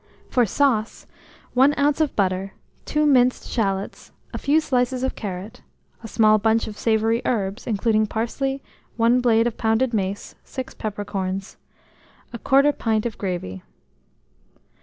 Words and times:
For 0.31 0.47
sauce, 0.47 1.05
1 1.53 1.75
oz. 1.75 2.01
of 2.01 2.15
butter, 2.15 2.53
2 2.85 3.05
minced 3.05 3.47
shalots, 3.47 4.11
a 4.33 4.39
few 4.39 4.59
slices 4.59 5.03
of 5.03 5.13
carrot, 5.13 5.61
a 6.01 6.07
small 6.07 6.39
bunch 6.39 6.65
of 6.65 6.75
savoury 6.75 7.21
herbs, 7.23 7.67
including 7.67 8.07
parsley, 8.07 8.63
1 8.97 9.21
blade 9.21 9.45
of 9.45 9.57
pounded 9.57 9.93
mace, 9.93 10.33
6 10.43 10.73
peppercorns, 10.73 11.57
1/4 12.33 12.75
pint 12.79 13.05
of 13.05 13.19
gravy. 13.19 13.61